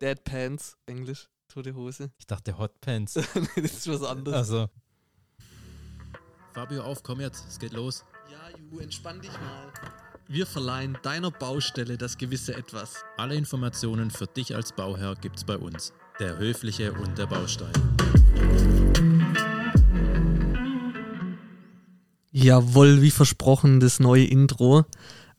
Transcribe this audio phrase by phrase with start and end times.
[0.00, 2.10] Dead Pants, Englisch, tote Hose.
[2.16, 3.16] Ich dachte Hot Pants.
[3.34, 4.34] nee, das ist was anderes.
[4.34, 4.70] Also.
[6.54, 8.06] Fabio, auf, komm jetzt, es geht los.
[8.32, 9.70] Ja, Ju, entspann dich mal.
[10.26, 13.04] Wir verleihen deiner Baustelle das gewisse Etwas.
[13.18, 15.92] Alle Informationen für dich als Bauherr gibt's bei uns.
[16.18, 17.74] Der Höfliche und der Baustein.
[22.30, 24.86] Jawohl, wie versprochen, das neue Intro.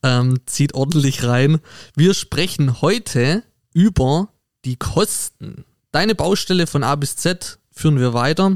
[0.04, 1.62] Ähm, zieht ordentlich rein.
[1.96, 3.44] Wir sprechen heute
[3.74, 4.31] über
[4.66, 5.66] die Kosten.
[5.92, 8.54] Deine Baustelle von A bis Z führen wir weiter.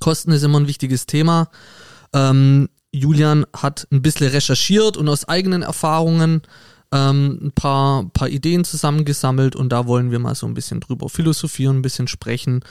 [0.00, 1.48] Kosten ist immer ein wichtiges Thema.
[2.12, 6.42] Ähm, Julian hat ein bisschen recherchiert und aus eigenen Erfahrungen
[6.92, 11.08] ähm, ein paar, paar Ideen zusammengesammelt und da wollen wir mal so ein bisschen drüber
[11.08, 12.64] philosophieren, ein bisschen sprechen.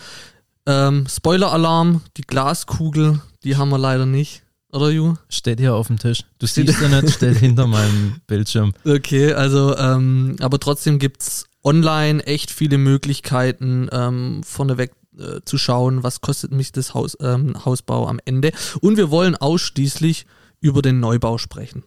[0.65, 4.43] Ähm, Spoiler-Alarm, die Glaskugel, die haben wir leider nicht.
[4.71, 5.15] Oder Ju?
[5.29, 6.26] Steht hier auf dem Tisch.
[6.37, 8.73] Du siehst ja nicht, steht hinter meinem Bildschirm.
[8.85, 16.04] Okay, also, ähm, aber trotzdem gibt's online echt viele Möglichkeiten, ähm, vorneweg äh, zu schauen,
[16.04, 18.51] was kostet mich das Haus, ähm, Hausbau am Ende.
[18.82, 20.26] Und wir wollen ausschließlich
[20.62, 21.84] über den Neubau sprechen.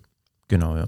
[0.49, 0.87] Genau, ja.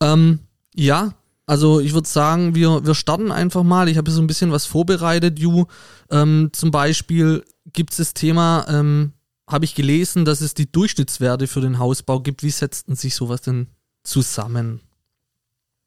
[0.00, 0.40] Ähm,
[0.74, 1.14] ja,
[1.46, 3.88] also ich würde sagen, wir, wir starten einfach mal.
[3.88, 5.64] Ich habe so ein bisschen was vorbereitet, Ju.
[6.10, 9.12] Ähm, zum Beispiel gibt es das Thema, ähm,
[9.48, 12.42] habe ich gelesen, dass es die Durchschnittswerte für den Hausbau gibt.
[12.42, 13.66] Wie setzten sich sowas denn
[14.04, 14.80] zusammen?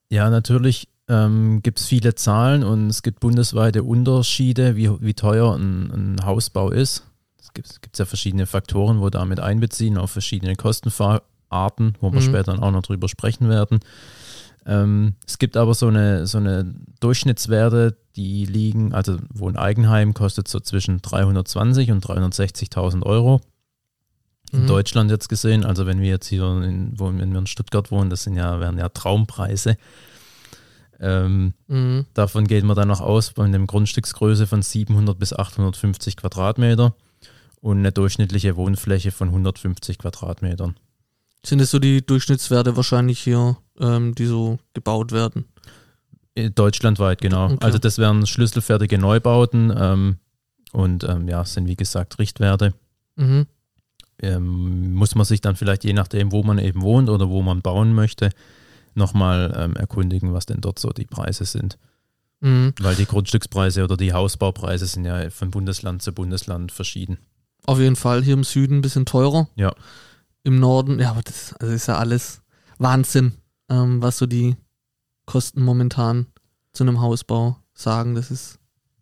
[0.10, 5.56] Ja, natürlich ähm, gibt es viele Zahlen und es gibt bundesweite Unterschiede, wie, wie teuer
[5.56, 7.04] ein, ein Hausbau ist.
[7.42, 12.20] Es gibt, es gibt ja verschiedene Faktoren, wo damit einbeziehen, auch verschiedene Kostenarten, wo wir
[12.22, 12.26] Mhm.
[12.26, 13.80] später auch noch drüber sprechen werden.
[14.66, 20.14] Ähm, es gibt aber so eine, so eine Durchschnittswerte, die liegen, also wo ein Eigenheim
[20.14, 23.42] kostet so zwischen 320 und 360.000 Euro.
[24.54, 24.68] In Mhm.
[24.68, 28.10] Deutschland jetzt gesehen, also wenn wir jetzt hier in, wo, wenn wir in Stuttgart wohnen,
[28.10, 29.76] das sind ja, wären ja Traumpreise.
[31.06, 32.06] Ähm, Mhm.
[32.14, 36.96] davon geht man dann noch aus bei einer Grundstücksgröße von 700 bis 850 Quadratmeter
[37.60, 40.76] und eine durchschnittliche Wohnfläche von 150 Quadratmetern.
[41.46, 45.44] Sind es so die Durchschnittswerte wahrscheinlich hier, ähm, die so gebaut werden?
[46.36, 47.46] Äh, Deutschlandweit, genau.
[47.48, 47.58] Okay.
[47.60, 50.16] Also das wären schlüsselfertige Neubauten ähm,
[50.72, 52.74] und ähm, ja, sind wie gesagt Richtwerte.
[53.18, 53.46] Mhm.
[54.20, 57.62] Ähm, muss man sich dann vielleicht je nachdem, wo man eben wohnt oder wo man
[57.62, 58.30] bauen möchte,
[58.96, 61.78] nochmal ähm, erkundigen, was denn dort so die Preise sind.
[62.44, 62.74] Mhm.
[62.80, 67.18] Weil die Grundstückspreise oder die Hausbaupreise sind ja von Bundesland zu Bundesland verschieden.
[67.66, 69.48] Auf jeden Fall hier im Süden ein bisschen teurer.
[69.56, 69.74] Ja.
[70.44, 72.42] Im Norden, ja, aber das also ist ja alles
[72.78, 73.34] Wahnsinn,
[73.70, 74.58] ähm, was so die
[75.26, 76.28] Kosten momentan
[76.74, 78.16] zu einem Hausbau sagen.
[78.16, 78.60] Das ist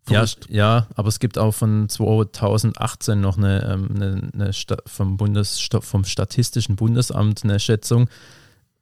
[0.08, 4.52] Ja, ja, aber es gibt auch von 2018 noch eine, ähm, eine, eine
[4.86, 8.08] vom, Bundes, vom Statistischen Bundesamt eine Schätzung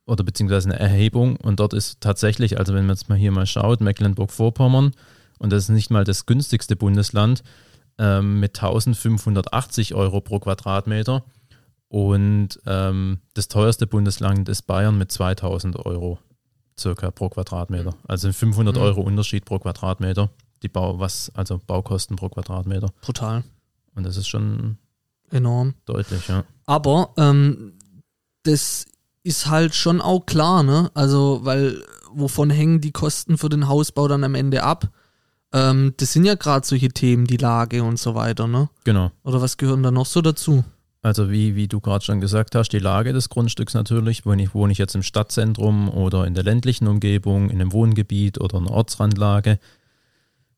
[0.10, 3.46] oder beziehungsweise eine Erhebung und dort ist tatsächlich, also wenn man jetzt mal hier mal
[3.46, 4.92] schaut, Mecklenburg-Vorpommern
[5.40, 7.44] und das ist nicht mal das günstigste Bundesland
[7.98, 11.24] ähm, mit 1580 Euro pro Quadratmeter
[11.88, 16.20] und ähm, das teuerste Bundesland ist Bayern mit 2000 Euro
[16.80, 17.94] circa pro Quadratmeter.
[18.08, 18.82] Also ein 500 Mhm.
[18.82, 20.30] Euro Unterschied pro Quadratmeter
[20.64, 22.90] die Bau, was, also Baukosten pro Quadratmeter.
[23.02, 23.44] brutal,
[23.96, 24.78] Und das ist schon
[25.32, 25.74] enorm.
[25.86, 26.44] deutlich, ja.
[26.66, 27.74] Aber ähm,
[28.44, 28.86] das
[29.24, 30.92] ist halt schon auch klar, ne?
[30.94, 34.90] Also, weil wovon hängen die Kosten für den Hausbau dann am Ende ab?
[35.52, 38.70] Ähm, das sind ja gerade solche Themen, die Lage und so weiter, ne?
[38.84, 39.12] Genau.
[39.24, 40.64] Oder was gehören da noch so dazu?
[41.02, 44.26] Also wie, wie du gerade schon gesagt hast, die Lage des Grundstücks natürlich.
[44.26, 48.42] Wohne ich, wohne ich jetzt im Stadtzentrum oder in der ländlichen Umgebung, in einem Wohngebiet
[48.42, 49.60] oder einer Ortsrandlage.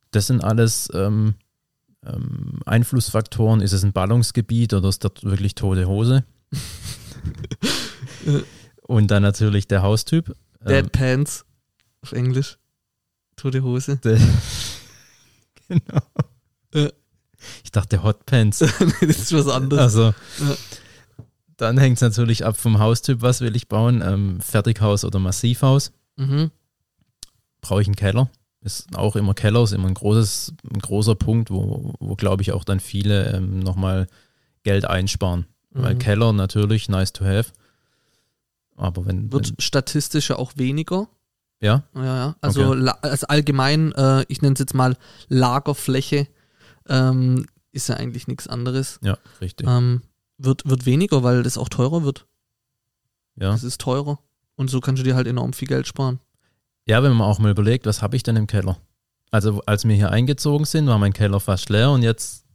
[0.09, 1.35] Das sind alles ähm,
[2.05, 3.61] ähm, Einflussfaktoren.
[3.61, 6.23] Ist es ein Ballungsgebiet oder ist dort wirklich tote Hose?
[8.83, 10.35] Und dann natürlich der Haustyp.
[10.65, 11.45] Dead Ähm, Pants
[12.01, 12.57] auf Englisch.
[13.35, 13.97] Tote Hose.
[15.67, 16.01] genau.
[16.73, 16.89] Ja.
[17.63, 18.59] Ich dachte Hot Pants.
[19.01, 19.81] das ist was anderes.
[19.81, 20.55] Also, Ja.
[21.57, 24.01] dann hängt es natürlich ab vom Haustyp, was will ich bauen.
[24.05, 25.91] Ähm, Fertighaus oder Massivhaus.
[26.17, 26.51] Mhm.
[27.61, 28.29] Brauche ich einen Keller?
[28.63, 32.51] Ist auch immer Keller, ist immer ein, großes, ein großer Punkt, wo, wo glaube ich
[32.51, 34.07] auch dann viele ähm, nochmal
[34.63, 35.47] Geld einsparen.
[35.72, 35.99] Weil Mhm.
[35.99, 37.51] Keller natürlich nice to have.
[38.81, 41.07] Aber wenn, Wird wenn statistisch ja auch weniger.
[41.61, 42.35] ja, Ja, ja.
[42.41, 42.91] Also, Okay.
[43.01, 44.97] also allgemein, äh, ich nenne es jetzt mal
[45.29, 46.28] Lagerfläche,
[46.89, 48.99] ähm, ist ja eigentlich nichts anderes.
[49.03, 49.67] ja, richtig.
[49.67, 50.01] Ähm,
[50.37, 52.25] wird, wird weniger, weil das auch teurer wird.
[53.35, 53.53] ja.
[53.53, 54.19] Es ist teurer.
[54.55, 56.19] Und so kannst du dir halt enorm viel Geld sparen.
[56.87, 58.77] ja, wenn man auch mal überlegt, was habe ich denn im Keller?
[59.31, 62.45] Also als wir hier eingezogen sind, war mein Keller fast leer und jetzt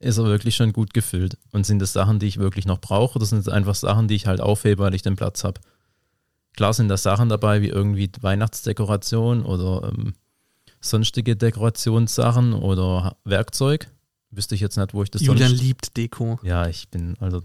[0.00, 1.36] ist er wirklich schon gut gefüllt.
[1.52, 4.14] Und sind das Sachen, die ich wirklich noch brauche oder sind es einfach Sachen, die
[4.14, 5.60] ich halt aufhebe, weil ich den Platz habe?
[6.56, 10.14] Klar sind da Sachen dabei, wie irgendwie Weihnachtsdekoration oder ähm,
[10.80, 13.88] sonstige Dekorationssachen oder Werkzeug.
[14.30, 15.62] Wüsste ich jetzt nicht, wo ich das Julian sonst.
[15.62, 16.38] liebt Deko.
[16.42, 17.42] Ja, ich bin also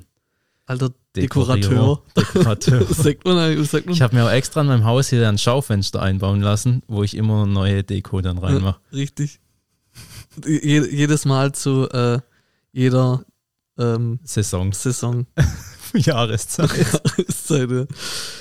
[0.66, 2.02] Alter Dekorateur.
[2.18, 2.86] Dekorateur.
[2.90, 5.38] sagt man, eigentlich- sagt man Ich habe mir auch extra in meinem Haus hier ein
[5.38, 8.80] Schaufenster einbauen lassen, wo ich immer neue Deko dann reinmache.
[8.92, 9.40] Richtig.
[10.46, 12.20] Je, jedes Mal zu äh,
[12.74, 13.24] jeder
[13.78, 15.26] ähm, Saisons, Saison.
[15.94, 16.72] Jahreszeit.
[16.76, 17.86] Jahreszeit, ja.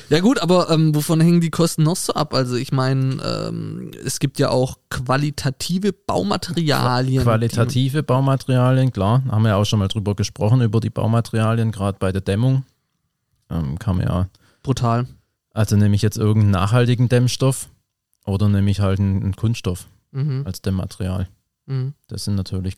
[0.09, 2.33] ja gut, aber ähm, wovon hängen die Kosten noch so ab?
[2.35, 7.23] Also ich meine, ähm, es gibt ja auch qualitative Baumaterialien.
[7.23, 11.99] Qualitative Baumaterialien, klar, haben wir ja auch schon mal drüber gesprochen, über die Baumaterialien, gerade
[11.99, 12.65] bei der Dämmung.
[13.51, 14.29] Ähm, kann man ja,
[14.63, 15.07] brutal.
[15.53, 17.69] also nehme ich jetzt irgendeinen nachhaltigen Dämmstoff
[18.25, 20.43] oder nehme ich halt einen, einen Kunststoff Mhm.
[20.47, 21.29] als Dämmmaterial.
[21.67, 21.95] Mhm.
[22.09, 22.77] Das sind natürlich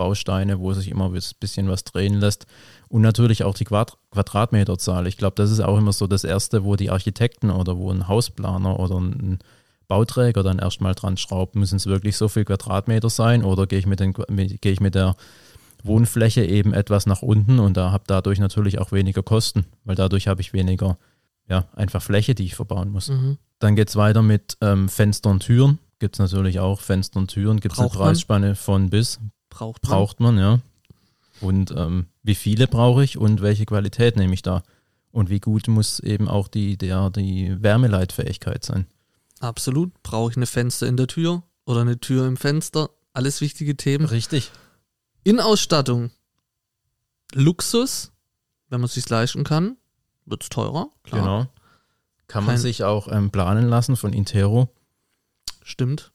[0.00, 2.46] Kostenbausteine, wo sich immer ein bisschen was drehen lässt.
[2.88, 5.06] Und natürlich auch die Quadrat Quadratmeterzahl.
[5.06, 8.08] Ich glaube, das ist auch immer so das Erste, wo die Architekten oder wo ein
[8.08, 9.38] Hausplaner oder ein
[9.86, 11.54] Bauträger dann erstmal dran schraubt.
[11.54, 14.80] Müssen es wirklich so viel Quadratmeter sein oder gehe ich mit, den, mit, gehe ich
[14.80, 15.14] mit der
[15.84, 20.28] Wohnfläche eben etwas nach unten und da habe dadurch natürlich auch weniger Kosten, weil dadurch
[20.28, 20.98] habe ich weniger,
[21.48, 23.08] ja, einfach Fläche, die ich verbauen muss.
[23.08, 23.38] Mhm.
[23.60, 25.78] Dann geht es weiter mit ähm, Fenster und Türen.
[25.98, 27.60] Gibt es natürlich auch Fenster und Türen.
[27.60, 27.88] Gibt es eine?
[27.88, 29.20] Preisspanne von bis.
[29.50, 29.90] Braucht man.
[29.90, 30.60] Braucht man, ja.
[31.40, 34.62] Und ähm, wie viele brauche ich und welche Qualität nehme ich da?
[35.12, 38.86] Und wie gut muss eben auch die, der, die Wärmeleitfähigkeit sein?
[39.40, 39.90] Absolut.
[40.02, 42.90] Brauche ich eine Fenster in der Tür oder eine Tür im Fenster?
[43.12, 44.04] Alles wichtige Themen.
[44.06, 44.50] Richtig.
[45.24, 46.10] Innenausstattung.
[47.32, 48.12] Luxus,
[48.68, 49.76] wenn man es sich leisten kann,
[50.26, 50.90] wird es teurer.
[51.02, 51.20] Klar.
[51.20, 51.46] Genau.
[52.28, 54.68] Kann man Kein- sich auch ähm, planen lassen von Intero.
[55.62, 56.12] Stimmt.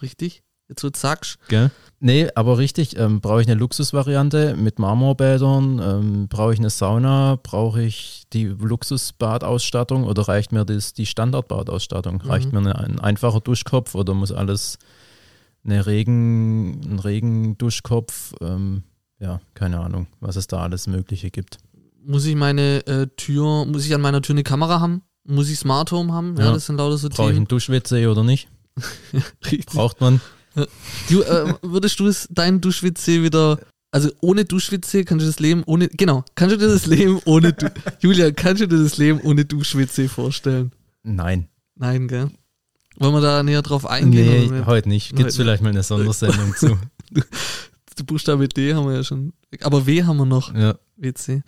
[0.00, 0.42] Richtig.
[0.78, 1.70] So sagst Gell?
[2.00, 7.38] Nee, aber richtig, ähm, brauche ich eine Luxusvariante mit Marmorbädern, ähm, brauche ich eine Sauna,
[7.42, 12.20] brauche ich die Luxusbadausstattung oder reicht mir das, die Standardbadausstattung?
[12.20, 12.62] Reicht Mhm.
[12.64, 14.78] mir eine, ein einfacher Duschkopf oder muss alles
[15.64, 18.34] eine Regen, ein Regenduschkopf?
[18.42, 18.82] Ähm,
[19.18, 21.58] ja, keine Ahnung, was es da alles Mögliche gibt.
[22.04, 25.02] Muss ich meine äh, Tür, muss ich an meiner Tür eine Kamera haben?
[25.26, 26.36] Muss ich Smart Home haben?
[26.36, 26.52] Ja, Ja.
[26.52, 28.48] das sind lauter so Brauche ich einen Dusch-WC oder nicht?
[29.72, 30.20] Braucht man?
[31.10, 33.58] Du, äh, würdest du es, dein Dusch-WC wieder,
[33.90, 37.52] also ohne Dusch-WC kannst du das Leben ohne, genau, kannst du dir das Leben ohne,
[37.52, 37.70] Du-
[38.00, 40.72] Julia, kannst du dir das Leben ohne Dusch-WC vorstellen?
[41.02, 41.48] Nein.
[41.76, 42.30] Nein, gell?
[42.96, 44.54] Wollen wir da näher drauf eingehen?
[44.54, 45.16] Nee, heute nicht.
[45.16, 46.78] Gibt es vielleicht mal eine Sondersendung zu.
[47.98, 50.76] Die Buchstabe D haben wir ja schon, aber W haben wir noch, Ja.
[50.96, 51.42] WC.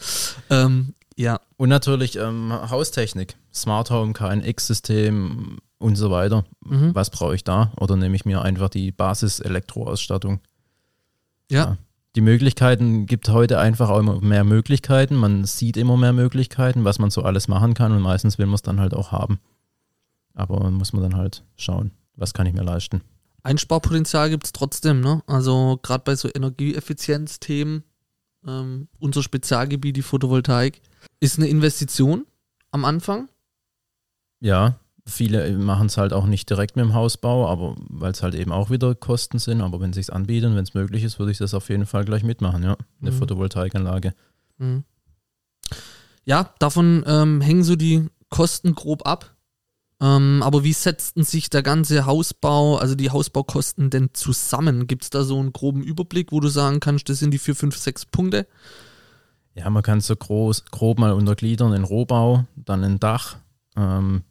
[0.50, 6.44] Ähm, ja, Und natürlich ähm, Haustechnik, Smart Home, KNX-System und so weiter.
[6.64, 6.94] mhm.
[6.94, 7.73] Was brauche ich da?
[7.78, 10.40] Oder nehme ich mir einfach die Basis-Elektroausstattung?
[11.50, 11.76] ja,
[12.14, 15.17] Die Möglichkeiten gibt heute einfach auch immer mehr Möglichkeiten.
[15.17, 18.55] Man sieht immer mehr Möglichkeiten, was man so alles machen kann und meistens will man
[18.55, 19.38] es dann halt auch haben.
[20.34, 23.02] Aber muss man dann halt schauen, was kann ich mir leisten.
[23.43, 25.23] Einsparpotenzial gibt es trotzdem, ne?
[25.26, 27.84] Also gerade bei so Energieeffizienzthemen,
[28.46, 30.81] ähm, unser Spezialgebiet, die Photovoltaik,
[31.20, 32.26] ist eine Investition
[32.70, 33.28] am Anfang.
[34.40, 38.34] Ja, viele machen es halt auch nicht direkt mit dem Hausbau, aber weil es halt
[38.34, 39.60] eben auch wieder Kosten sind.
[39.60, 41.86] Aber wenn es sich anbietet und wenn es möglich ist, würde ich das auf jeden
[41.86, 42.76] Fall gleich mitmachen, ja.
[43.00, 43.16] Eine Mhm.
[43.18, 44.14] Photovoltaikanlage.
[44.58, 44.84] Mhm.
[46.24, 49.32] Ja, davon ähm, hängen so die Kosten grob ab.
[49.98, 54.86] Ähm, aber wie setzten sich der ganze Hausbau, also die Hausbaukosten denn zusammen?
[54.88, 57.54] Gibt es da so einen groben Überblick, wo du sagen kannst, das sind die vier,
[57.54, 58.46] fünf, sechs Punkte?
[59.54, 63.36] Ja, man kann es so groß, grob mal untergliedern in Rohbau, dann ein Dach
[63.75, 64.22] ähm,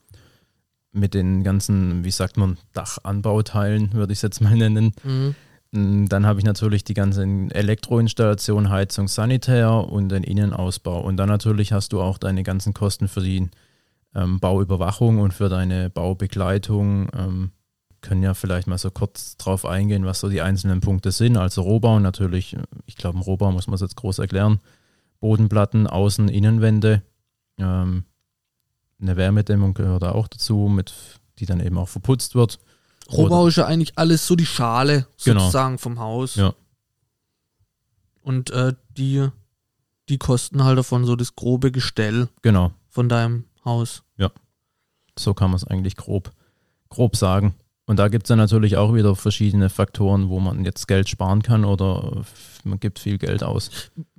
[0.96, 4.94] mit den ganzen, wie sagt man, Dachanbauteilen, würde ich es jetzt mal nennen.
[5.72, 11.02] Mm, Dann habe ich natürlich die ganzen Elektroinstallation, Heizung, Sanitär und den Innenausbau.
[11.02, 13.50] Und dann natürlich hast du auch deine ganzen Kosten für die
[14.16, 17.10] ähm, Bauüberwachung und für deine Baubegleitung.
[17.18, 17.52] Ähm,
[18.02, 21.38] können ja vielleicht mal so kurz drauf eingehen, was so die einzelnen Punkte sind.
[21.38, 24.60] Also Rohbau natürlich, ich glaube, im Rohbau muss man es jetzt groß erklären.
[25.20, 27.02] Bodenplatten, Außen-, Innenwände.
[27.58, 28.06] Ähm,
[29.02, 30.94] eine Wärmedämmung gehört da auch dazu, mit,
[31.40, 32.60] die dann eben auch verputzt wird.
[33.12, 35.40] Rohbau ist ja eigentlich alles so die Schale Genau.
[35.42, 36.36] sozusagen vom Haus.
[36.36, 36.54] Ja.
[38.22, 39.28] Und äh, die,
[40.10, 44.04] die kosten halt davon so das grobe Gestell Genau, von deinem Haus.
[45.18, 46.32] so kann man es eigentlich grob,
[46.90, 47.56] grob sagen.
[47.86, 51.42] Und da gibt es dann natürlich auch wieder verschiedene Faktoren, wo man jetzt Geld sparen
[51.42, 52.26] kann oder
[52.64, 53.70] man gibt viel Geld aus.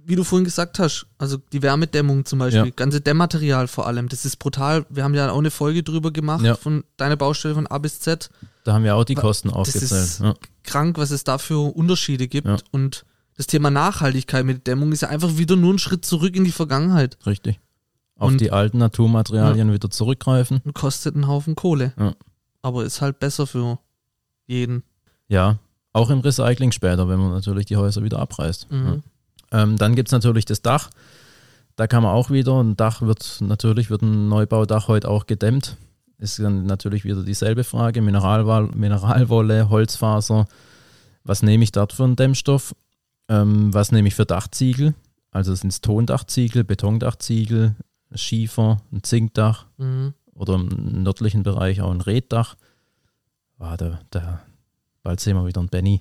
[0.08, 2.70] Wie du vorhin gesagt hast, also die Wärmedämmung zum Beispiel, Ja.
[2.74, 4.86] ganze Dämmmaterial vor allem, das ist brutal.
[4.88, 6.54] Wir haben ja auch eine Folge drüber gemacht Ja.
[6.54, 8.30] von deiner Baustelle von A bis Z.
[8.62, 9.90] Da haben wir auch die Kosten das aufgezählt.
[9.90, 12.48] ist- Ja, Krank, was es da für Unterschiede gibt.
[12.70, 13.04] Und
[13.36, 16.52] das Thema Nachhaltigkeit mit Dämmung ist ja einfach wieder nur ein Schritt zurück in die
[16.52, 17.58] Vergangenheit richtig.
[18.18, 20.60] Auf Und- die alten Naturmaterialien wieder zurückgreifen.
[20.64, 21.92] und kostet einen Haufen Kohle.
[22.62, 23.78] Aber ist halt besser für
[24.46, 24.84] jeden.
[25.28, 25.58] Ja,
[25.92, 28.70] auch im Recycling später, wenn man natürlich die Häuser wieder abreißt.
[28.70, 29.02] Mhm.
[29.52, 30.90] Ähm, dann gibt es natürlich das Dach.
[31.76, 35.76] Da kann man auch wieder, ein Dach wird, natürlich wird ein Neubaudach heute auch gedämmt.
[36.18, 40.46] Ist dann natürlich wieder dieselbe Frage, Mineralwolle, Mineralwolle Holzfaser.
[41.24, 42.74] Was nehme ich dort für einen Dämmstoff?
[43.28, 44.94] Ähm, was nehme ich für Dachziegel?
[45.32, 47.74] Also sind es Tondachziegel, Betondachziegel,
[48.14, 50.14] Schiefer, ein Zinkdach Mhm.
[50.34, 52.54] oder im nördlichen Bereich auch ein Reddach.
[53.58, 54.40] Ah, da, da,
[55.02, 56.00] bald sehen wir wieder einen Benny.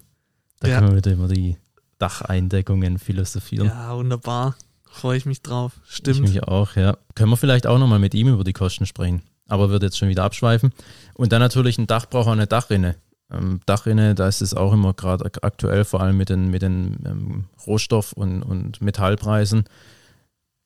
[0.61, 0.77] Da Ja.
[0.79, 1.57] können wir wieder über die
[1.97, 3.67] Dacheindeckungen philosophieren.
[3.67, 4.55] Ja, wunderbar.
[4.89, 5.73] Freue ich mich drauf.
[5.89, 6.21] Ich Stimmt.
[6.21, 6.97] mich auch, ja.
[7.15, 9.21] Können wir vielleicht auch nochmal mit ihm über die Kosten sprechen.
[9.47, 10.71] Aber wird jetzt schon wieder abschweifen.
[11.13, 12.95] Und dann natürlich ein Dach braucht auch eine Dachrinne.
[13.31, 16.61] Ähm, Dachrinne, da ist es auch immer gerade ak- aktuell, vor allem mit den, mit
[16.61, 19.65] den ähm, Rohstoff- und, und Metallpreisen,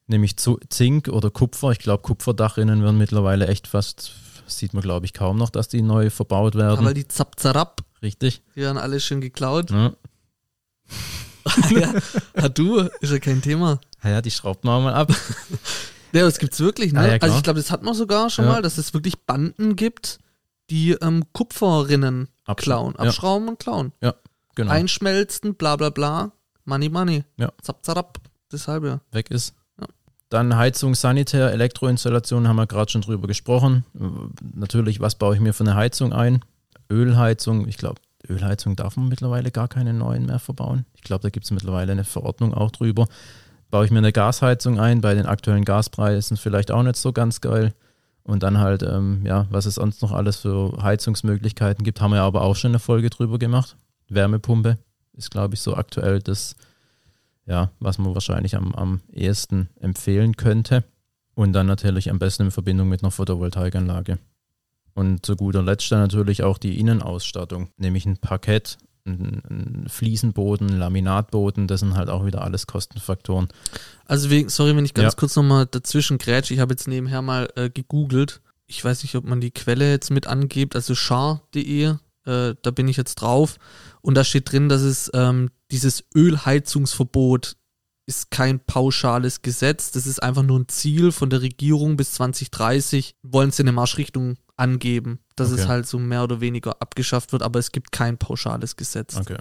[0.08, 1.72] nämlich Zink oder Kupfer.
[1.72, 4.12] Ich glaube, Kupferdachrinnen werden mittlerweile echt fast,
[4.48, 6.80] sieht man glaube ich kaum noch, dass die neu verbaut werden.
[6.80, 8.42] Aber die Zapzarab, Richtig.
[8.56, 9.72] die werden alle schön geklaut.
[9.72, 9.94] Ja.
[11.70, 11.94] ja.
[12.36, 13.80] ja, du, ist ja kein Thema.
[14.02, 15.12] Ah ja, die schraubt man mal ab.
[16.12, 17.02] Ja, das gibt's wirklich, ne?
[17.02, 17.28] Ah, ja, klar.
[17.30, 18.54] also ich glaube, das hat man sogar schon Ja.
[18.54, 20.18] mal, dass es wirklich Banden gibt,
[20.72, 23.06] die ähm, Kupferrinnen Abschra- klauen, Ja.
[23.06, 23.94] abschrauben und klauen.
[24.56, 24.72] Genau.
[24.72, 26.32] Einschmelzen, bla bla bla.
[26.66, 27.26] Money, money.
[27.38, 27.52] Ja.
[27.62, 28.18] Zap, zarab.
[28.52, 29.02] Deshalb ja.
[29.12, 29.54] weg ist.
[29.80, 29.86] Ja.
[30.30, 33.86] Dann Heizung, Sanitär, Elektroinstallation haben wir gerade schon drüber gesprochen.
[34.56, 36.44] Natürlich, was baue ich mir für eine Heizung ein?
[36.90, 40.86] Ölheizung, ich glaube, Ölheizung darf man mittlerweile gar keine neuen mehr verbauen.
[40.96, 43.08] Ich glaube, da gibt es mittlerweile eine Verordnung auch drüber.
[43.72, 47.42] Baue ich mir eine Gasheizung ein, bei den aktuellen Gaspreisen vielleicht auch nicht so ganz
[47.42, 47.74] geil.
[48.24, 52.22] Und dann halt, ähm, ja, was es sonst noch alles für Heizungsmöglichkeiten gibt, haben wir
[52.22, 53.76] aber auch schon eine Folge drüber gemacht.
[54.08, 54.78] Wärmepumpe
[55.14, 56.56] ist, glaube ich, so aktuell das,
[57.46, 60.84] ja, was man wahrscheinlich am, am ehesten empfehlen könnte.
[61.34, 64.20] Und dann natürlich am besten in Verbindung mit einer Photovoltaikanlage.
[65.00, 70.68] Und zu guter Letzt dann natürlich auch die Innenausstattung, nämlich ein Parkett, ein, ein Fliesenboden,
[70.68, 73.48] Laminatboden, das sind halt auch wieder alles Kostenfaktoren.
[74.06, 75.18] Also wegen, sorry, wenn ich ganz Ja.
[75.18, 76.52] kurz nochmal dazwischen grätsch.
[76.52, 78.42] Ich habe jetzt nebenher mal äh, gegoogelt.
[78.68, 81.96] Ich weiß nicht, ob man die Quelle jetzt mit angibt, also char.de, äh,
[82.62, 83.56] da bin ich jetzt drauf.
[84.02, 87.56] Und da steht drin, dass es ähm, dieses Ölheizungsverbot
[88.10, 89.92] ist kein pauschales Gesetz.
[89.92, 93.16] Das ist einfach nur ein Ziel von der Regierung bis 2030.
[93.24, 95.68] Wollen sie eine Marschrichtung angeben, dass es Okay.
[95.70, 99.16] halt so mehr oder weniger abgeschafft wird, aber es gibt kein pauschales Gesetz.
[99.16, 99.38] Okay,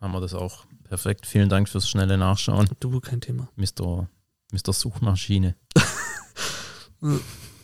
[0.00, 0.66] haben wir das auch.
[0.84, 1.26] Perfekt.
[1.26, 3.48] Vielen Dank fürs schnelle Nachschauen, Du, kein Thema.
[3.56, 4.08] Mr.
[4.52, 4.72] Mr.
[4.72, 5.54] Suchmaschine.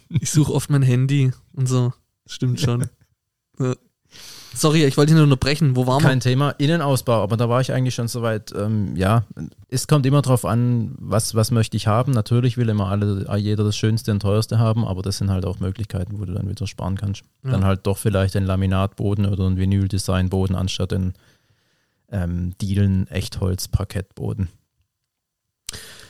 [0.09, 1.93] Ich suche oft mein Handy und so.
[2.27, 2.89] Stimmt schon.
[3.59, 3.75] Ja.
[4.55, 5.77] Sorry, ich wollte dich nur unterbrechen.
[5.77, 8.53] Wo waren Kein Thema, Innenausbau, aber da war ich eigentlich schon soweit.
[8.57, 9.25] Ähm, ja,
[9.69, 12.13] es kommt immer drauf an, was, was möchte ich haben.
[12.13, 15.59] Natürlich will immer alle, jeder das Schönste und Teuerste haben, aber das sind halt auch
[15.59, 17.23] Möglichkeiten, wo du dann wieder sparen kannst.
[17.43, 17.51] Ja.
[17.51, 21.15] Dann halt doch vielleicht ein Laminatboden oder ein Vinyl-Design-Boden anstatt ein
[22.11, 24.49] ähm, Dielen Echtholz-Parkettboden.
[25.73, 26.04] wir?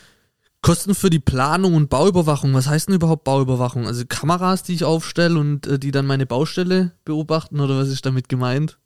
[0.64, 2.54] Kosten für die Planung und Bauüberwachung.
[2.54, 3.86] Was heißt denn überhaupt Bauüberwachung?
[3.86, 8.06] Also Kameras, die ich aufstelle und äh, die dann meine Baustelle beobachten oder was ist
[8.06, 8.78] damit gemeint?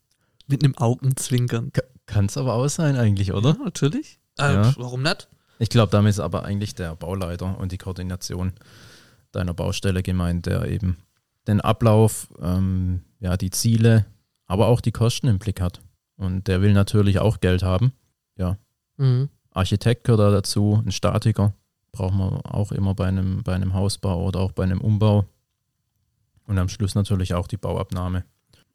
[0.47, 1.71] Mit einem Augenzwinkern.
[2.05, 3.51] Kann es aber auch sein eigentlich, oder?
[3.51, 4.19] Ja, natürlich.
[4.37, 4.73] Äh, Ja.
[4.77, 5.29] Warum nicht?
[5.57, 8.51] Ich glaube, damit ist aber eigentlich der Bauleiter und die Koordination
[9.31, 10.97] deiner Baustelle gemeint, der eben
[11.47, 14.05] den Ablauf, ähm, ja, die Ziele,
[14.47, 15.79] aber auch die Kosten im Blick hat.
[16.17, 17.93] Und der will natürlich auch Geld haben.
[18.97, 19.29] Mhm.
[19.51, 21.53] Architekt gehört da dazu, ein Statiker
[21.99, 25.25] braucht man auch immer bei einem, bei einem Hausbau oder auch bei einem Umbau.
[26.45, 28.23] Und am Schluss natürlich auch die Bauabnahme.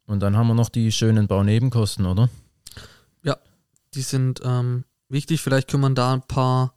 [0.05, 2.29] Und dann haben wir noch die schönen Baunebenkosten, oder?
[3.95, 5.41] Die sind ähm, wichtig.
[5.41, 6.73] Vielleicht kann man da ein paar,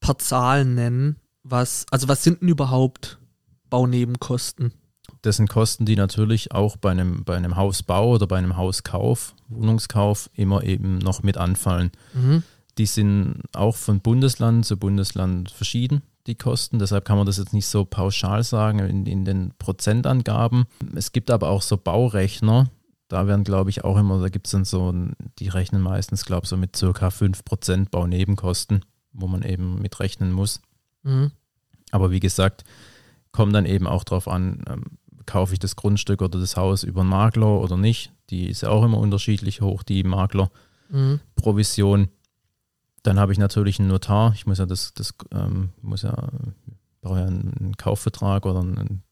[0.00, 1.16] paar Zahlen nennen.
[1.44, 3.18] Was, also was sind denn überhaupt
[3.70, 4.74] Baunebenkosten?
[5.22, 9.34] Das sind Kosten, die natürlich auch bei einem, bei einem Hausbau oder bei einem Hauskauf,
[9.48, 11.90] Wohnungskauf immer eben noch mit anfallen.
[12.12, 12.42] Mhm.
[12.78, 16.78] Die sind auch von Bundesland zu Bundesland verschieden, die Kosten.
[16.78, 20.66] Deshalb kann man das jetzt nicht so pauschal sagen in, in den Prozentangaben.
[20.94, 22.70] Es gibt aber auch so Baurechner.
[23.08, 24.94] Da werden, glaube ich, auch immer, da gibt es dann so,
[25.38, 30.60] die rechnen meistens, glaube ich, so mit circa 5% Baunebenkosten, wo man eben mitrechnen muss.
[31.02, 31.32] Mhm.
[31.90, 32.64] Aber wie gesagt,
[33.32, 34.84] kommt dann eben auch drauf an, ähm,
[35.24, 38.12] kaufe ich das Grundstück oder das Haus über einen Makler oder nicht.
[38.30, 42.00] Die ist ja auch immer unterschiedlich hoch, die Maklerprovision.
[42.00, 42.08] Mhm.
[43.02, 44.32] Dann habe ich natürlich einen Notar.
[44.34, 46.14] Ich muss ja das, das ähm, muss ja,
[47.00, 49.02] brauche ja einen Kaufvertrag oder einen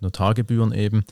[0.00, 1.04] Notargebühren eben.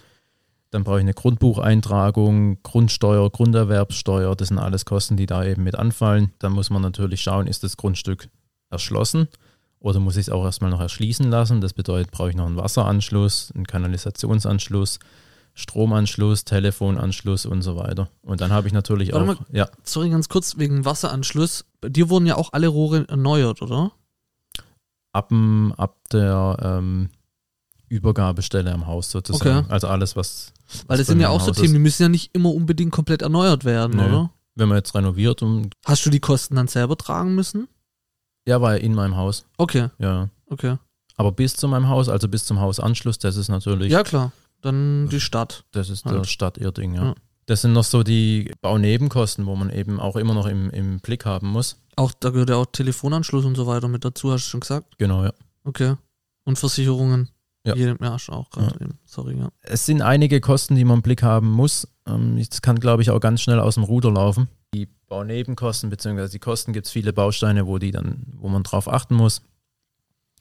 [0.71, 4.37] Dann brauche ich eine Grundbucheintragung, Grundsteuer, Grunderwerbssteuer.
[4.37, 6.33] Das sind alles Kosten, die da eben mit anfallen.
[6.39, 8.29] Dann muss man natürlich schauen, ist das Grundstück
[8.71, 9.29] erschlossen
[9.81, 11.61] oder muss ich es auch erstmal noch erschließen lassen.
[11.61, 15.00] Das bedeutet, brauche ich noch einen Wasseranschluss, einen Kanalisationsanschluss,
[15.61, 18.09] Stromanschluss, Telefonanschluss und so weiter.
[18.23, 21.64] Und dann habe ich natürlich Warte auch, ja, Sorry, ganz kurz wegen Wasseranschluss.
[21.81, 23.93] Bei dir wurden ja auch alle Rohre erneuert, oder?
[25.12, 25.33] ab,
[25.76, 27.11] ab der ähm,
[27.88, 29.59] Übergabestelle am Haus sozusagen.
[29.64, 29.73] Okay.
[29.73, 30.52] Also alles, was.
[30.87, 31.73] Weil das sind ja auch so Haus Themen, ist.
[31.75, 34.05] die müssen ja nicht immer unbedingt komplett erneuert werden, Nö.
[34.07, 34.31] oder?
[34.55, 35.75] Wenn man jetzt renoviert und.
[35.85, 37.69] Hast du die Kosten dann selber tragen müssen?
[38.47, 39.45] Ja, war in meinem Haus.
[39.59, 40.29] Okay, Ja.
[40.47, 40.76] okay.
[41.17, 43.93] Aber bis zu meinem Haus, also bis zum Hausanschluss, das ist natürlich.
[43.93, 44.33] Ja, klar.
[44.62, 45.64] Dann die Stadt.
[45.73, 46.17] Das ist Halt.
[46.17, 47.05] der Stadt Irding, ja.
[47.05, 47.14] Ja.
[47.47, 51.25] Das sind noch so die Baunebenkosten, wo man eben auch immer noch im, im Blick
[51.25, 51.81] haben muss.
[51.97, 54.95] Auch da gehört ja auch Telefonanschluss und so weiter mit dazu, hast du schon gesagt?
[54.99, 55.33] Genau, ja.
[55.64, 55.97] Okay.
[56.45, 57.29] Und Versicherungen.
[57.67, 57.75] Ja.
[57.75, 58.99] Jedem, ja, du auch gerade eben.
[59.05, 59.50] Sorry, ja.
[59.62, 61.87] Es sind einige Kosten, die man im Blick haben muss.
[62.07, 64.49] Ähm, Das kann, glaube ich, auch ganz schnell aus dem Ruder laufen.
[64.73, 66.29] Die Baunebenkosten bzw.
[66.29, 69.43] die Kosten gibt es viele Bausteine, wo die dann, wo man drauf achten muss,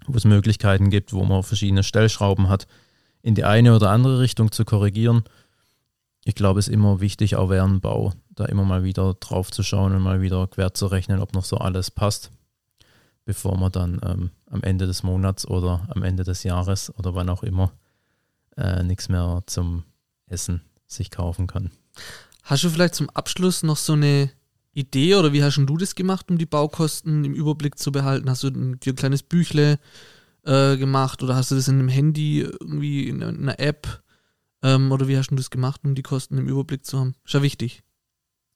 [0.07, 2.67] wo es Möglichkeiten gibt, wo man verschiedene Stellschrauben hat,
[3.21, 5.23] in die eine oder andere Richtung zu korrigieren.
[6.25, 9.51] Ich glaube, es ist immer wichtig, auch während dem Bau, da immer mal wieder drauf
[9.51, 12.31] zu schauen und mal wieder quer zu rechnen, ob noch so alles passt,
[13.25, 17.29] bevor man dann ähm, am Ende des Monats oder am Ende des Jahres oder wann
[17.29, 17.71] auch immer
[18.57, 19.83] äh, nichts mehr zum
[20.27, 21.71] Essen sich kaufen kann.
[22.43, 24.31] Hast du vielleicht zum Abschluss noch so eine
[24.73, 28.29] Idee oder wie hast du das gemacht, um die Baukosten im Überblick zu behalten?
[28.29, 29.79] Hast du dir ein kleines Büchle
[30.45, 34.03] äh, gemacht oder hast du das in einem Handy irgendwie in einer App?
[34.61, 37.15] Ähm, oder wie hast du das gemacht, um die Kosten im Überblick zu haben?
[37.25, 37.81] Ist ja wichtig.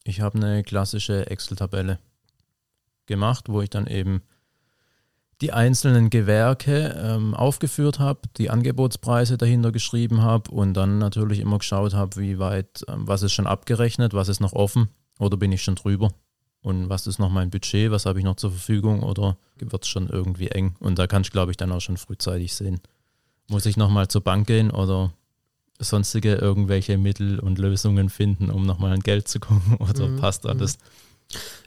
[0.04, 2.00] Ich habe eine klassische Excel-Tabelle
[3.06, 4.22] gemacht, wo ich dann eben
[5.42, 11.58] die einzelnen Gewerke ähm, aufgeführt habe, die Angebotspreise dahinter geschrieben habe und dann natürlich immer
[11.58, 15.52] geschaut habe, wie weit, ähm, was ist schon abgerechnet, was ist noch offen oder bin
[15.52, 16.12] ich schon drüber
[16.63, 19.89] und was ist noch mein Budget, was habe ich noch zur Verfügung oder wird es
[19.89, 22.82] schon irgendwie eng und da kann ich glaube ich dann auch schon frühzeitig sehen.
[23.50, 25.13] Muss ich nochmal zur Bank gehen oder
[25.79, 30.46] sonstige irgendwelche Mittel und Lösungen finden, um nochmal an Geld zu gucken oder Mhm, passt
[30.46, 30.77] alles.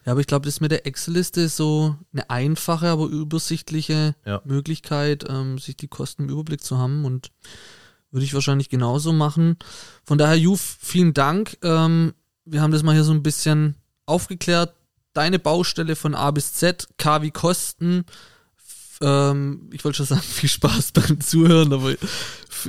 [0.05, 4.41] Ja, aber ich glaube, das mit der Excel-Liste ist so eine einfache, aber übersichtliche Ja.
[4.45, 7.30] Möglichkeit, ähm, sich die Kosten im Überblick zu haben und
[8.13, 9.56] würde ich wahrscheinlich genauso machen.
[10.04, 11.59] Von daher, Juf, vielen Dank.
[11.63, 13.75] Ähm, wir haben das mal hier so ein bisschen
[14.06, 14.73] aufgeklärt.
[15.17, 18.05] Deine Baustelle von A bis Z, K wie Kosten.
[19.00, 21.93] Ähm, ich wollte schon sagen, viel Spaß beim Zuhören, aber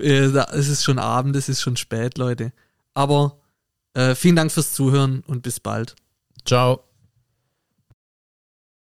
[0.02, 2.54] äh, da- es ist schon Abend, es ist schon spät, Leute.
[2.94, 3.40] Aber
[3.96, 5.96] äh, vielen Dank fürs Zuhören und bis bald.
[6.46, 6.87] Ciao.